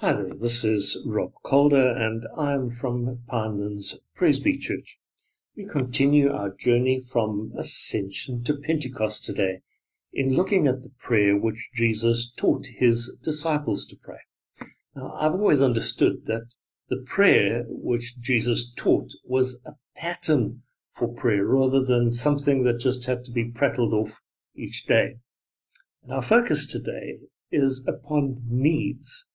[0.00, 4.96] Hi there, this is Rob Calder, and I'm from Pinelands Presby Church.
[5.56, 9.62] We continue our journey from Ascension to Pentecost today
[10.12, 14.20] in looking at the prayer which Jesus taught his disciples to pray.
[14.94, 16.54] Now, I've always understood that
[16.88, 20.62] the prayer which Jesus taught was a pattern
[20.92, 24.22] for prayer rather than something that just had to be prattled off
[24.54, 25.16] each day.
[26.04, 27.18] And our focus today
[27.50, 29.28] is upon needs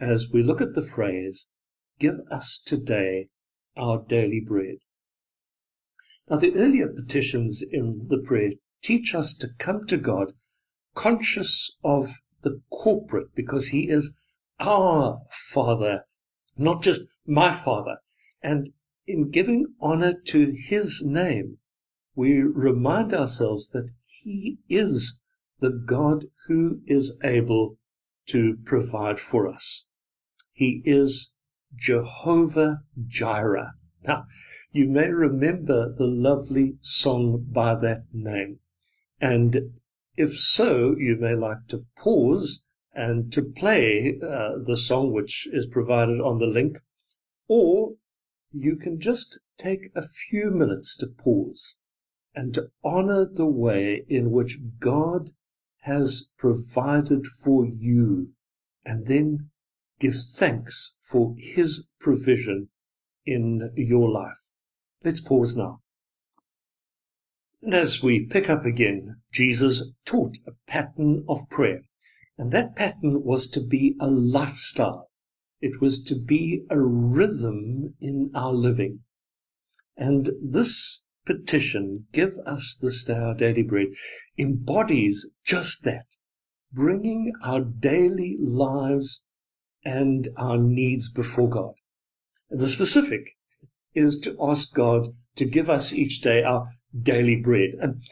[0.00, 1.48] as we look at the phrase,
[2.00, 3.28] Give us today
[3.76, 4.78] our daily bread.
[6.30, 10.32] Now, the earlier petitions in the prayer teach us to come to God
[10.94, 14.16] conscious of the corporate because He is
[14.58, 16.06] our Father,
[16.56, 17.98] not just my Father.
[18.42, 18.72] And
[19.06, 21.58] in giving honor to His name,
[22.14, 25.20] we remind ourselves that He is
[25.58, 27.76] the God who is able
[28.28, 29.84] to provide for us.
[30.62, 31.32] He is
[31.74, 33.72] Jehovah Jireh.
[34.06, 34.26] Now,
[34.72, 38.60] you may remember the lovely song by that name.
[39.22, 39.72] And
[40.18, 45.66] if so, you may like to pause and to play uh, the song which is
[45.66, 46.76] provided on the link,
[47.48, 47.94] or
[48.52, 51.78] you can just take a few minutes to pause
[52.34, 55.30] and to honor the way in which God
[55.78, 58.34] has provided for you,
[58.84, 59.48] and then
[60.00, 62.68] give thanks for His provision
[63.24, 64.40] in your life.
[65.04, 65.82] Let's pause now.
[67.62, 71.82] And as we pick up again, Jesus taught a pattern of prayer.
[72.38, 75.10] And that pattern was to be a lifestyle.
[75.60, 79.00] It was to be a rhythm in our living.
[79.94, 83.88] And this petition, give us this day our daily bread,
[84.38, 86.16] embodies just that,
[86.72, 89.22] bringing our daily lives
[89.84, 91.74] and our needs before God.
[92.50, 93.36] The specific
[93.94, 96.68] is to ask God to give us each day our
[97.00, 97.74] daily bread.
[97.80, 98.02] And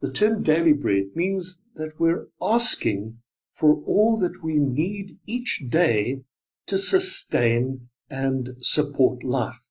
[0.00, 3.18] the term daily bread means that we're asking
[3.52, 6.22] for all that we need each day
[6.66, 9.68] to sustain and support life.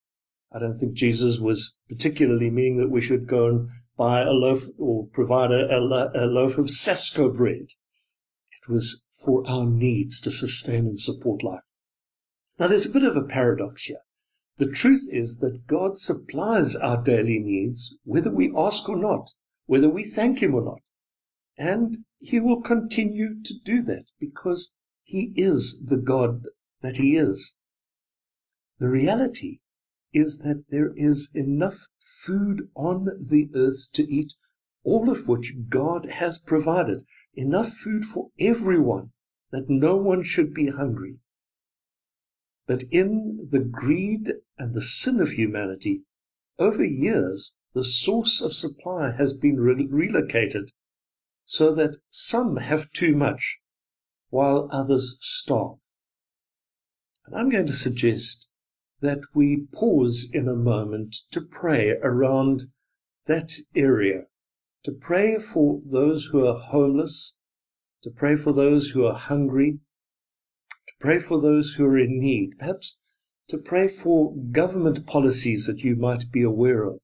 [0.52, 4.64] I don't think Jesus was particularly meaning that we should go and buy a loaf
[4.78, 7.68] or provide a, a, a loaf of Sasko bread
[8.68, 11.64] was for our needs to sustain and support life.
[12.58, 14.02] Now, there's a bit of a paradox here.
[14.58, 19.30] The truth is that God supplies our daily needs, whether we ask or not,
[19.66, 20.82] whether we thank Him or not.
[21.56, 24.74] And He will continue to do that because
[25.04, 26.48] He is the God
[26.80, 27.56] that He is.
[28.80, 29.60] The reality
[30.12, 34.34] is that there is enough food on the earth to eat,
[34.82, 37.04] all of which God has provided
[37.38, 39.12] enough food for everyone,
[39.50, 41.20] that no one should be hungry.
[42.66, 46.02] But in the greed and the sin of humanity,
[46.58, 50.72] over years, the source of supply has been re- relocated
[51.44, 53.60] so that some have too much
[54.30, 55.78] while others starve.
[57.24, 58.48] And I'm going to suggest
[58.98, 62.64] that we pause in a moment to pray around
[63.26, 64.26] that area
[64.84, 67.36] to pray for those who are homeless,
[68.02, 69.80] to pray for those who are hungry,
[70.86, 72.98] to pray for those who are in need, perhaps
[73.48, 77.00] to pray for government policies that you might be aware of,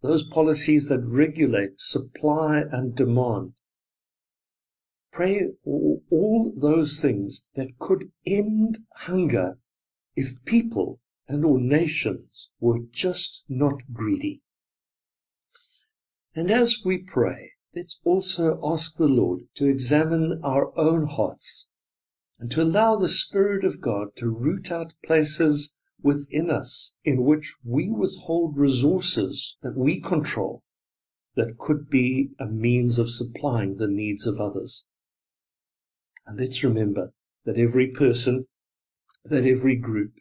[0.00, 3.54] those policies that regulate supply and demand.
[5.10, 9.58] Pray for all those things that could end hunger
[10.14, 14.42] if people and or nations were just not greedy.
[16.34, 21.68] And as we pray, let's also ask the Lord to examine our own hearts
[22.38, 27.54] and to allow the Spirit of God to root out places within us in which
[27.62, 30.62] we withhold resources that we control
[31.34, 34.86] that could be a means of supplying the needs of others.
[36.24, 37.12] And let's remember
[37.44, 38.48] that every person,
[39.22, 40.14] that every group,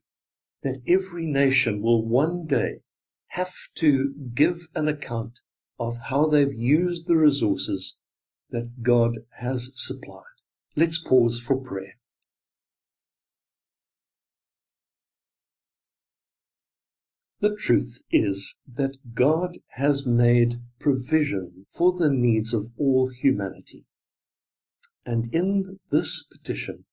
[0.61, 2.81] that every nation will one day
[3.27, 5.39] have to give an account
[5.81, 7.97] of how they've used the resources
[8.51, 10.37] that God has supplied.
[10.75, 11.97] Let's pause for prayer.
[17.39, 23.85] The truth is that God has made provision for the needs of all humanity.
[25.03, 26.85] And in this petition,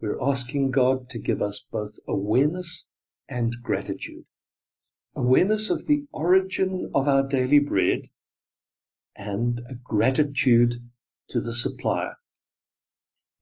[0.00, 2.88] we're asking God to give us both awareness
[3.28, 4.24] and gratitude.
[5.14, 8.08] Awareness of the origin of our daily bread
[9.16, 10.74] and a gratitude
[11.28, 12.14] to the supplier.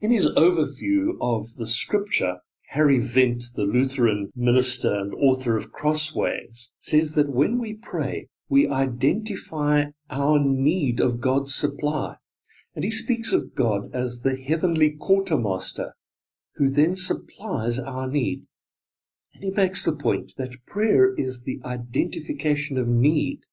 [0.00, 2.38] In his overview of the scripture,
[2.70, 8.68] Harry Wendt, the Lutheran minister and author of Crossways, says that when we pray, we
[8.68, 12.16] identify our need of God's supply.
[12.74, 15.94] And he speaks of God as the heavenly quartermaster
[16.54, 18.46] who then supplies our need.
[19.34, 23.46] And he makes the point that prayer is the identification of need,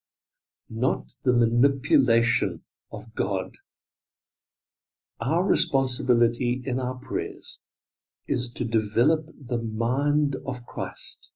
[0.70, 2.62] not the manipulation
[2.92, 3.56] of God.
[5.20, 7.62] Our responsibility in our prayers
[8.28, 11.32] is to develop the mind of Christ.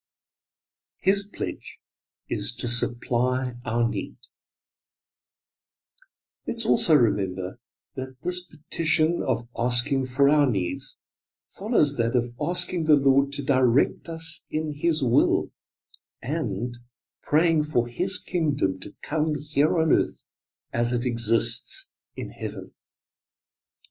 [1.00, 1.80] His pledge
[2.30, 4.18] is to supply our need.
[6.45, 7.60] Let's also remember
[7.95, 10.98] that this petition of asking for our needs
[11.50, 15.51] follows that of asking the Lord to direct us in His will
[16.22, 16.77] and
[17.31, 20.25] praying for His kingdom to come here on earth
[20.74, 22.72] as it exists in heaven.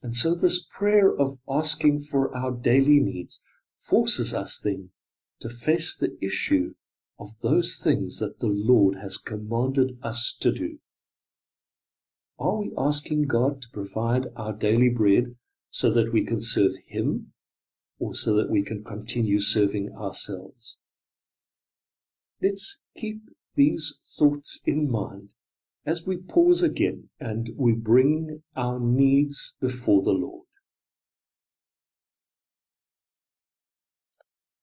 [0.03, 3.43] And so this prayer of asking for our daily needs
[3.75, 4.91] forces us then
[5.39, 6.75] to face the issue
[7.19, 10.79] of those things that the Lord has commanded us to do.
[12.39, 15.35] Are we asking God to provide our daily bread
[15.71, 17.33] so that we can serve Him
[17.99, 20.77] or so that we can continue serving ourselves?
[22.43, 23.21] Let's keep
[23.55, 25.35] these thoughts in mind
[25.85, 30.47] as we pause again and we bring our needs before the Lord.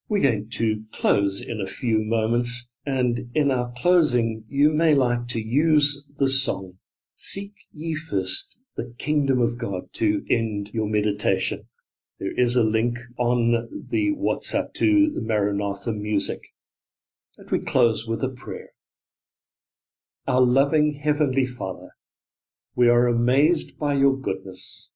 [0.09, 5.27] We're going to close in a few moments, and in our closing, you may like
[5.27, 6.79] to use the song,
[7.13, 11.67] Seek Ye First the Kingdom of God, to end your meditation.
[12.19, 16.41] There is a link on the WhatsApp to the Maranatha music.
[17.39, 18.71] But we close with a prayer.
[20.27, 21.91] Our loving Heavenly Father,
[22.75, 24.91] we are amazed by your goodness,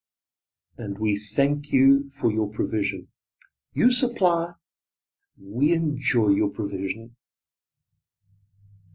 [0.75, 3.09] and we thank you for your provision.
[3.73, 4.53] You supply,
[5.39, 7.15] we enjoy your provision.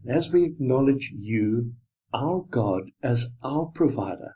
[0.05, 1.75] As we acknowledge you,
[2.13, 4.35] our God, as our provider,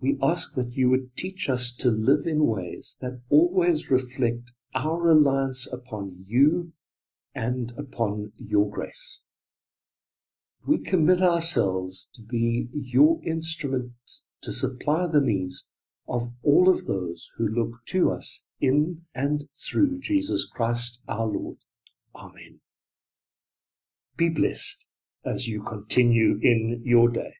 [0.00, 4.98] we ask that you would teach us to live in ways that always reflect our
[4.98, 6.72] reliance upon you
[7.38, 9.22] and upon your grace.
[10.66, 13.92] We commit ourselves to be your instrument
[14.40, 15.68] to supply the needs
[16.08, 21.58] of all of those who look to us in and through Jesus Christ our Lord.
[22.12, 22.58] Amen.
[24.16, 24.88] Be blessed
[25.24, 27.34] as you continue in your day.